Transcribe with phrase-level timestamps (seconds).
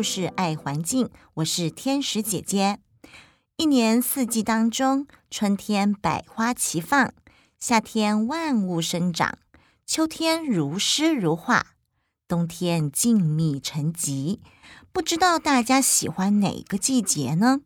[0.00, 2.78] 到听故事爱环境，我是天使姐姐。
[3.58, 7.12] 一年四季当中，春天百花齐放，
[7.58, 9.36] 夏天万物生长，
[9.86, 11.74] 秋天如诗如画，
[12.26, 14.38] 冬天静谧沉寂。
[14.90, 17.60] 不知道大家喜欢哪个季节呢？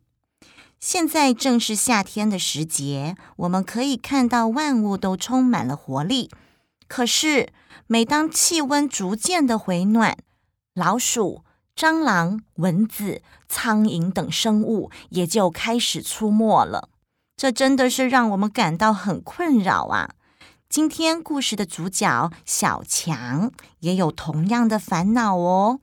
[0.81, 6.29] 现在正是夏天的时节，我们可以看到万物都充满了活力。
[6.89, 7.53] 可是，
[7.87, 10.17] 每当气温逐渐的回暖，
[10.73, 16.89] 老鼠、蟑螂、蚊子、苍蝇等生物也就开始出没了。
[17.35, 20.11] 这真的是让我们感到很困扰啊！
[20.69, 25.81] 今天故事的主角小强也有同样的烦恼哦。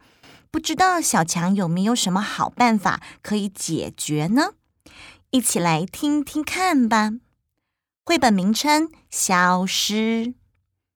[0.51, 4.53] 不知道小强有没有什么好办法可以解决呢？
[5.31, 7.13] 一起来听听看吧。
[8.05, 9.95] 绘本名称《消失》。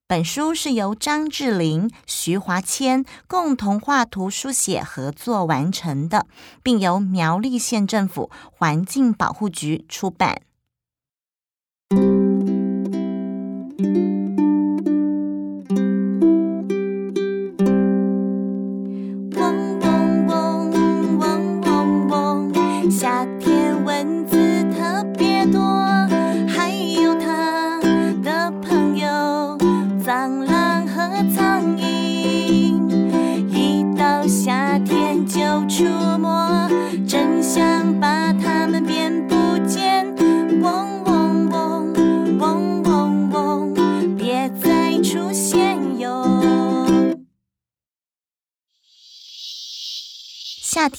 [0.08, 6.28] 本书是由张智霖、徐华谦共同画图书写合作完成的，
[6.62, 10.42] 并由苗栗县政府环境保护局出版。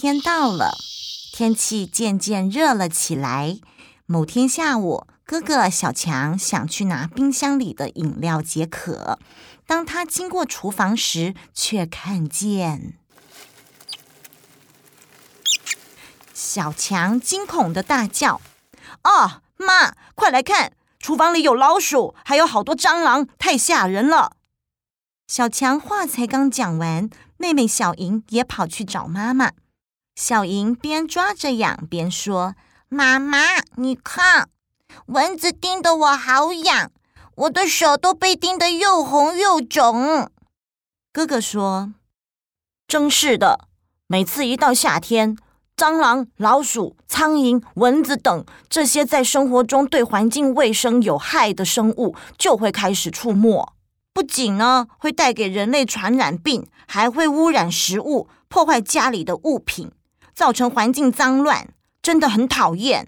[0.08, 0.78] 天到了，
[1.34, 3.60] 天气渐渐热了起来。
[4.06, 9.20] 某天下午，哥哥小强想去拿冰箱里的饮料解渴。
[9.66, 12.94] 当他经过厨房时，却看见
[16.34, 18.40] 小强惊恐的大叫
[19.04, 24.38] ：“啊，妈，快来看，厨房里有老鼠，还有好多蟑螂，太吓人了！”
[25.28, 29.52] 小强话才刚讲完，妹妹小莹也跑去找妈妈。
[30.18, 32.56] 小莹边抓着痒边说
[32.90, 33.38] ：“妈妈，
[33.76, 34.50] 你看，
[35.06, 36.92] 蚊子叮得我好痒，
[37.36, 40.32] 我的手都被叮得又红又肿。”
[41.14, 41.94] 哥哥说
[42.88, 43.68] ：“真是的，
[44.08, 45.38] 每次一到夏天，
[45.76, 53.72] 蟑螂、老鼠、苍蝇、蚊子等这些在生活中对环境卫生有害的生物就会开始出没。
[54.12, 59.92] 不仅呢会带给人类传染病，还会污染食物，破坏家里的物品。”
[60.38, 63.08] 造成环境脏乱，真的很讨厌。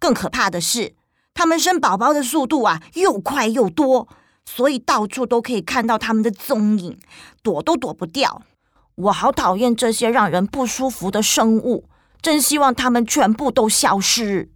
[0.00, 0.96] 更可怕的是，
[1.32, 4.08] 他们生宝宝的速度啊，又快又多，
[4.44, 6.98] 所以到处都可以看到他们的踪影，
[7.44, 8.42] 躲都躲不掉。
[8.96, 11.88] 我好讨厌这些让人不舒服的生物，
[12.20, 14.50] 真希望他们全部都消失。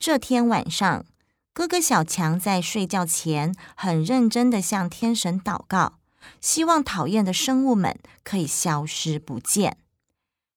[0.00, 1.04] 这天晚上，
[1.52, 5.99] 哥哥小强在睡觉前很认真的向天神祷告。
[6.40, 9.76] 希望讨厌的生物们可以消失不见。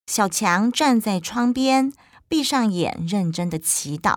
[0.06, 1.92] 小强站在窗边，
[2.28, 4.16] 闭上眼，认真的祈祷：“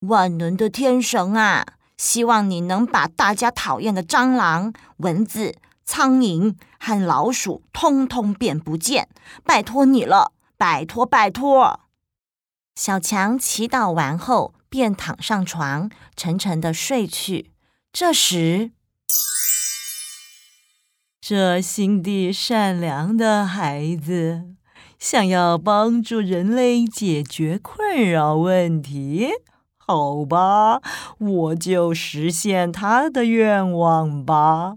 [0.00, 5.54] 万能的天神啊，希望你能把大家讨厌的蟑螂、蚊子、
[5.84, 9.08] 苍蝇和老鼠通通变不见，
[9.44, 11.80] 拜托你了，拜托拜托。”
[12.74, 17.52] 小强祈祷完后，便躺上床，沉沉的睡去。
[17.92, 18.72] 这时，
[21.28, 24.44] 这心地善良的孩子，
[24.96, 29.30] 想要帮助人类解决困扰问题，
[29.76, 30.80] 好吧，
[31.18, 34.76] 我就实现他的愿望吧。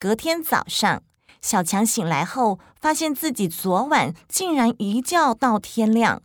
[0.00, 1.04] 隔天早上。
[1.40, 6.22] 小强醒来后，发现自己昨晚竟然一觉到天亮，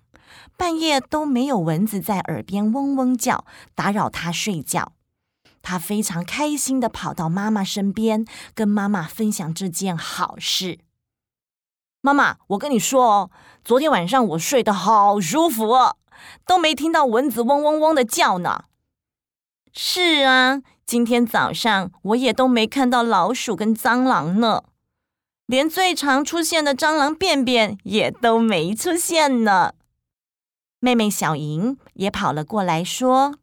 [0.58, 4.94] 半夜都没有蚊子在耳边嗡嗡叫，打扰他睡觉。
[5.62, 8.26] 他非常开心的跑到妈妈身边，
[8.56, 10.80] 跟妈妈分享这件好事。
[12.02, 13.32] 妈妈，我跟你说哦，
[13.64, 15.98] 昨天晚上我睡得好舒服哦，
[16.48, 18.64] 都没听到蚊子嗡嗡嗡的叫呢。
[19.72, 24.64] 是啊，今天早上我也都没看到老鼠跟蟑螂呢。
[25.52, 29.74] 连最常出现的蟑螂便便也都没出现呢。
[30.80, 33.36] 妹妹小莹也跑了过来，说：“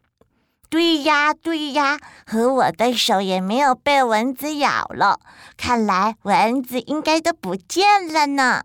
[0.70, 5.20] 对呀，对呀，和我的手也没有被蚊子咬了。
[5.58, 8.62] 看来蚊子应该都不见了呢。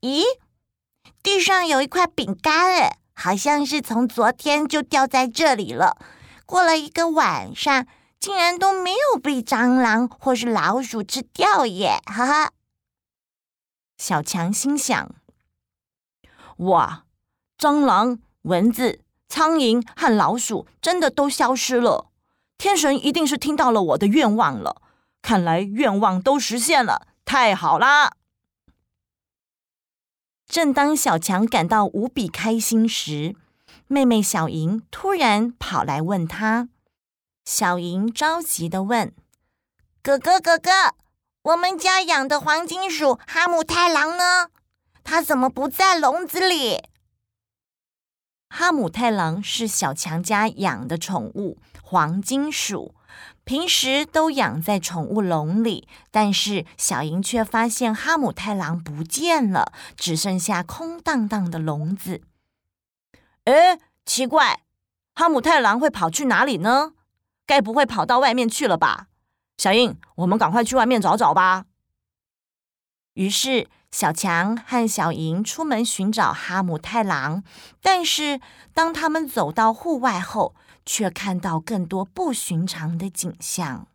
[0.00, 0.22] 咦，
[1.22, 5.98] 地上有一块饼干，诶，好像是从昨天就掉在这里了。
[6.46, 7.86] 过了一个晚上，
[8.18, 12.00] 竟然都没有被蟑螂或是老鼠吃掉耶！
[12.06, 12.52] 哈哈。
[14.00, 15.14] 小强心想：
[16.56, 17.04] 哇，
[17.58, 19.02] 蟑螂、蚊子。
[19.28, 22.10] 苍蝇和老鼠真的都消失了，
[22.56, 24.80] 天神一定是听到了我的愿望了。
[25.20, 28.14] 看来愿望都实现了，太好啦！
[30.48, 33.36] 正当小强感到无比开心时，
[33.86, 36.70] 妹妹小莹突然跑来问他。
[37.44, 39.14] 小莹着急的问
[40.02, 40.70] ：“哥哥，哥哥，
[41.42, 44.50] 我们家养的黄金鼠哈姆太郎呢？
[45.02, 46.82] 它怎么不在笼子里？”
[48.50, 52.94] 哈姆太郎是小强家养的宠物黄金鼠，
[53.44, 62.20] 平时都养在宠物笼里，但是小莹却发现哈姆太郎不见了，只剩下空荡荡的笼子。
[63.44, 64.60] 哎，奇怪，
[65.14, 66.92] 哈姆太郎会跑去哪里呢？
[67.46, 69.06] 该不会跑到外面去了吧？
[69.60, 71.66] 小英，我们赶快去外面找找吧。
[73.12, 73.68] 于是。
[73.92, 77.42] 小强和小莹出门寻找哈姆太郎，
[77.82, 78.40] 但是
[78.72, 80.54] 当他们走到户外后，
[80.86, 83.88] 却看到更多不寻常的景象。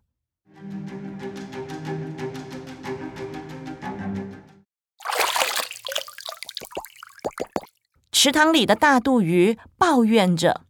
[8.11, 10.65] 池塘里的大肚鱼抱怨着：“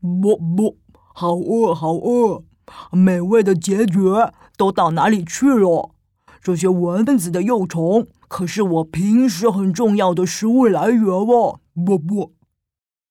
[0.00, 0.78] 不不，
[1.12, 2.44] 好饿，好饿！
[2.92, 4.00] 美味的结局
[4.56, 5.90] 都到哪里去了？
[6.42, 11.58] 这些蚊子的幼虫。”可是我平时很重要的食物来源哦！
[11.84, 12.32] 不不，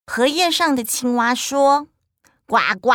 [0.08, 1.88] 荷叶上的青蛙说
[2.48, 2.92] ：“呱呱，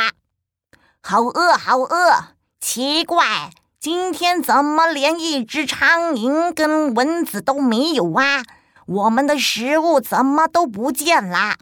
[1.02, 2.28] 好饿，好饿！
[2.62, 8.43] 奇怪，今天怎么连一只苍蝇跟蚊子都没有啊？
[8.87, 11.56] 我们的食物怎么都不见了？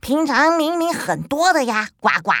[0.00, 1.90] 平常明明很多的呀！
[2.00, 2.32] 呱呱。”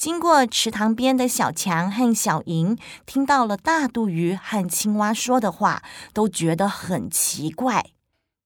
[0.00, 5.82] 经过池塘边的小强和小莹听到了大肚鱼和青蛙说的话，
[6.14, 7.84] 都觉得很奇怪。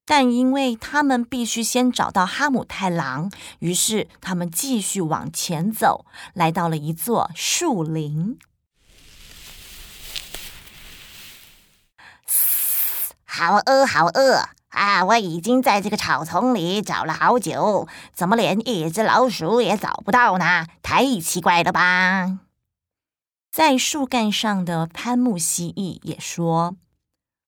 [0.05, 3.31] 但因为他们必须先找到哈姆太郎，
[3.61, 8.37] 于是他们继续往前走，来到了一座树林。
[13.25, 14.49] 好饿，好饿！
[14.75, 15.05] 啊！
[15.05, 20.67] 我已经在这个草丛里找了好久，怎么连一只老鼠也找不到呢？
[20.83, 22.39] 太奇怪了吧！
[23.53, 26.75] 在树干上的攀木蜥蜴也说：“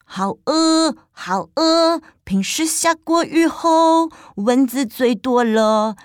[0.06, 2.00] 好饿，好饿！
[2.22, 5.96] 平时下过雨后，蚊子最多了，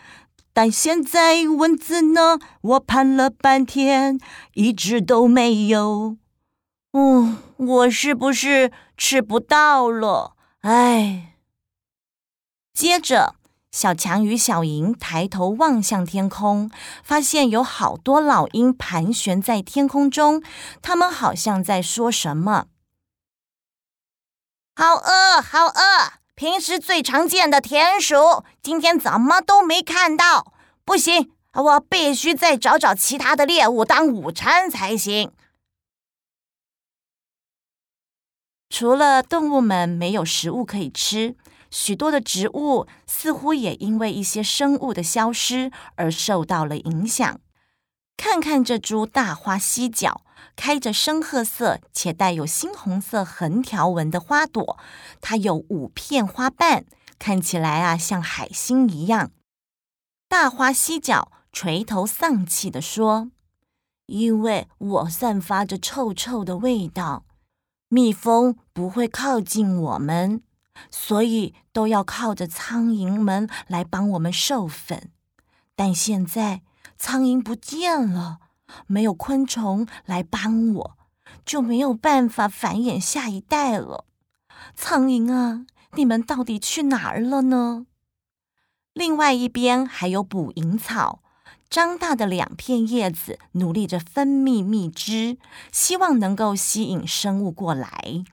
[0.54, 2.40] 但现在蚊子呢？
[2.62, 4.20] 我盼了半天，
[4.56, 6.18] 一只都没有。
[6.94, 11.38] 嗯，我是不是吃不到了？”哎，
[12.72, 13.36] 接着，
[13.72, 16.70] 小强与小莹抬头望向天空，
[17.04, 20.44] 发现有好多老鹰盘旋在天空中，
[20.82, 22.68] 他们好像在说什么。
[24.76, 26.14] 好饿，好饿！
[26.36, 30.54] 平时最常见的田鼠，今天怎么都没看到？
[30.86, 35.32] 不行，我必须再找找其他的猎物当午餐才行。
[38.72, 41.36] 除了动物们没有食物可以吃，
[41.70, 47.42] 许多的植物似乎也因为一些生物的消失而受到了影响。
[48.16, 50.22] 看看这株大花犀角，
[50.56, 54.80] 开着深褐色且带有猩红色横条纹的花朵，
[55.20, 56.86] 它有五片花瓣，
[57.20, 59.32] 看起来啊像海星一样。
[60.30, 63.32] 大花犀角垂头丧气地说
[64.08, 67.26] ：“因为我散发着臭臭的味道。”
[67.94, 70.42] 蜜蜂不会靠近我们，
[70.90, 75.12] 所以都要靠着苍蝇们来帮我们授粉。
[75.76, 76.62] 但现在
[76.98, 78.40] 苍蝇不见了，
[78.88, 80.98] 没有昆虫来帮我，
[81.44, 84.06] 就没有办法繁衍下一代了。
[84.74, 87.86] 苍蝇啊，你们到底去哪儿了呢？
[88.94, 91.22] 另外一边还有捕蝇草。
[91.72, 95.38] 张大的两片叶子努力着分泌蜜汁，
[95.72, 98.26] 希望能够吸引生物过来。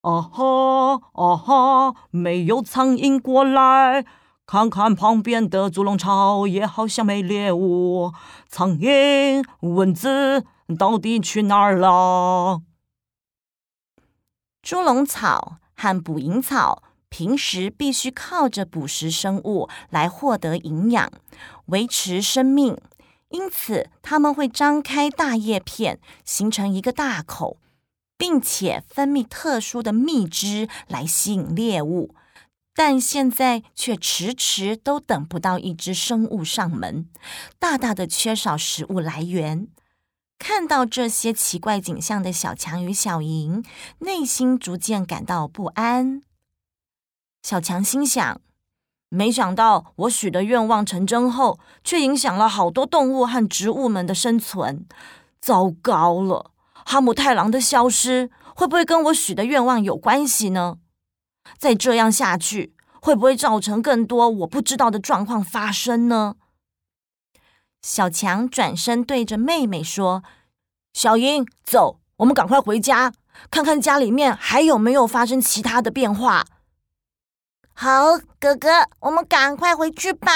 [0.00, 4.06] 啊哈啊哈，没有苍蝇过来，
[4.46, 8.14] 看看旁边的猪笼草，也好像没猎物。
[8.48, 10.46] 苍蝇、蚊子
[10.78, 12.62] 到底去哪儿了？
[14.62, 16.82] 猪笼草和捕蝇草。
[17.16, 21.12] 平时必须靠着捕食生物来获得营养，
[21.66, 22.76] 维持生命。
[23.28, 27.58] 因此，它们会张开大叶片，形成一个大口，
[28.18, 32.16] 并且分泌特殊的蜜汁来吸引猎物。
[32.74, 37.08] 但现在却迟迟都等不到一只生物上门，
[37.60, 39.68] 大大的缺少食物来源。
[40.36, 43.64] 看到这些奇怪景象的小强与小莹，
[44.00, 46.22] 内心逐渐感到不安。
[47.44, 48.40] 小强心想：
[49.10, 54.86] 没想到我许的愿望成真后，却影响了好多动物和植物们的生存。
[55.42, 56.52] 糟糕了！
[56.86, 60.78] 哈姆太郎的消失，会不会跟我许的愿望有关系呢？
[61.58, 66.36] 再这样下去，会不会造成更多我不知道的状况发生呢？
[67.82, 70.24] 小强转身对着妹妹说
[70.94, 73.12] ：“小英，走，我们赶快回家，
[73.50, 76.46] 看看家里面还有没有发生其他的变化。
[77.74, 78.68] ”“好，哥哥，
[79.00, 80.30] 我们赶快回去吧。”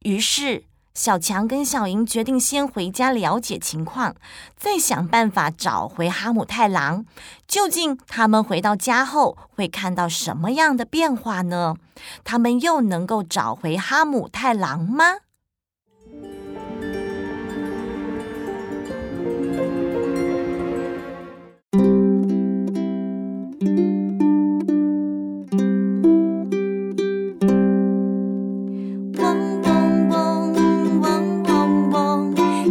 [0.00, 0.64] 于是。
[0.96, 4.14] 小强跟小莹决定先回家了解情况，
[4.56, 7.04] 再想办法找回哈姆太郎。
[7.48, 11.74] 究竟他们回到家后会看到什么样的变化呢？
[12.22, 15.16] 他们又能够找回哈姆太郎吗？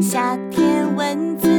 [0.03, 1.52] 夏天蚊子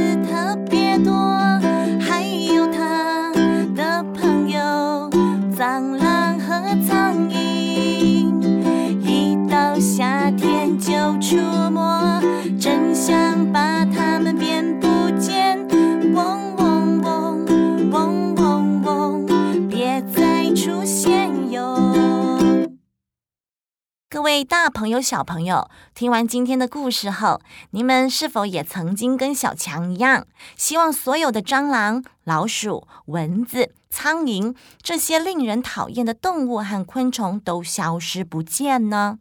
[24.34, 30.26] 位大朋友、小朋友，听完今天的故事后，你们是否也曾经跟小强一样，
[30.56, 39.20] 希望所有的蟑螂、老鼠、蚊子、苍蝇这些令人讨厌的动物和昆虫都消失不见呢？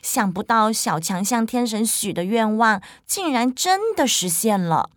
[0.00, 4.88] 想不到小强向天神许的愿望，竟然真的实现了。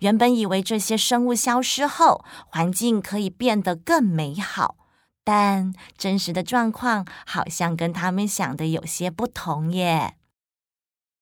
[0.00, 4.76] 原本以为这些生物消失后，环境可以变得更美好。
[5.24, 10.14] 但真实的状况好像跟他们想的有些不同耶。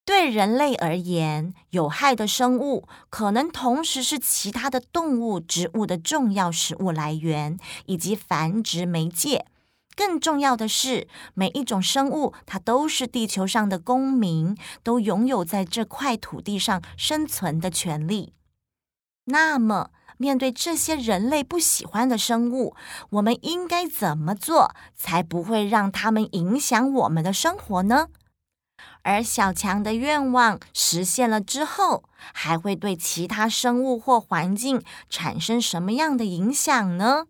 [0.05, 9.45] 对人类而言，有害的生物可能同时是其他的动物、植物的重要食物来源以及繁殖媒介。
[9.95, 18.33] 更重要的是，每一种生物它都是地球上的公民，都拥有在这块土地上生存的权利。
[19.25, 22.75] 那么，面对这些人类不喜欢的生物，
[23.11, 28.09] 我们应该怎么做才不会让他们影响我们的生活呢？
[29.03, 37.25] 而小强的愿望实现了之后，还会对其他生物或环境产生什么样的影响呢？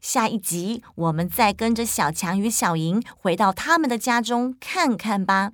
[0.00, 5.50] 下一集我们再跟着小强与小莹回到他们的家中看看吧。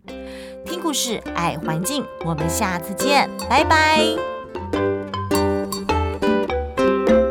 [0.66, 4.39] 听故事，爱环境，我们下次见，拜拜。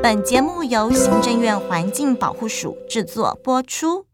[0.02, 4.09] 本节目由行政院环境保护署制作播出。